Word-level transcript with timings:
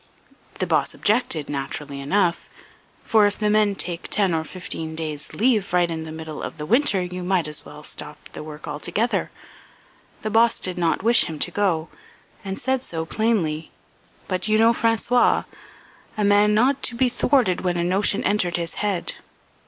The 0.57 0.65
boss 0.65 0.95
objected, 0.95 1.47
naturally 1.47 2.01
enough; 2.01 2.49
for 3.03 3.27
if 3.27 3.37
the 3.37 3.51
men 3.51 3.75
take 3.75 4.07
ten 4.09 4.33
or 4.33 4.43
fifteen 4.43 4.95
days' 4.95 5.35
leave 5.35 5.73
right 5.73 5.91
in 5.91 6.05
the 6.05 6.11
middle 6.11 6.41
of 6.41 6.57
the 6.57 6.65
winter 6.65 7.03
you 7.03 7.21
might 7.21 7.47
as 7.47 7.65
well 7.65 7.83
stop 7.83 8.17
the 8.33 8.41
work 8.41 8.67
altogether. 8.67 9.29
The 10.23 10.31
boss 10.31 10.59
did 10.59 10.75
not 10.79 11.03
wish 11.03 11.25
him 11.25 11.37
to 11.37 11.51
go 11.51 11.87
and 12.43 12.57
said 12.59 12.81
so 12.81 13.05
plainly; 13.05 13.69
but 14.27 14.47
you 14.47 14.57
know 14.57 14.73
François 14.73 15.45
a 16.17 16.23
man 16.23 16.55
not 16.55 16.89
be 16.97 17.07
thwarted 17.07 17.61
when 17.61 17.77
a 17.77 17.83
notion 17.83 18.23
entered 18.23 18.57
his 18.57 18.73
head. 18.81 19.13